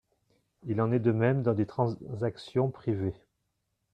Il 0.63 0.81
en 0.81 0.91
est 0.91 0.97
de 0.99 1.11
même 1.11 1.43
dans 1.43 1.53
des 1.53 1.67
transactions 1.67 2.71
privées. 2.71 3.13